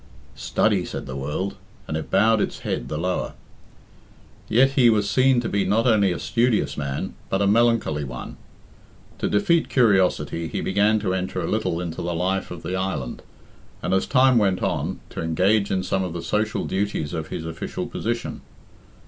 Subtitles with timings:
[0.33, 1.57] "Study," said the world,
[1.87, 3.33] and it bowed its head the lower.
[4.49, 8.37] Yet he was seen to be not only a studious man, but a melancholy one.
[9.19, 13.21] To defeat curiosity, he began to enter a little into the life of the island,
[13.83, 17.45] and, as time went on, to engage in some of the social duties of his
[17.45, 18.41] official position.